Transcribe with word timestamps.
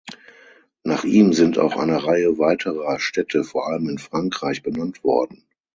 Nach 0.83 1.03
ihm 1.03 1.31
sind 1.31 1.59
auch 1.59 1.75
eine 1.77 2.03
Reihe 2.07 2.39
weiterer 2.39 2.99
Städte, 2.99 3.43
vor 3.43 3.67
allem 3.67 3.87
in 3.87 3.99
Frankreich, 3.99 4.63
benannt 4.63 5.03
worden. 5.03 5.45